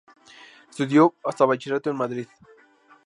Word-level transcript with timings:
Estudió 0.67 1.13
hasta 1.23 1.45
bachillerato 1.45 1.91
en 1.91 1.95
Madrid. 1.97 2.27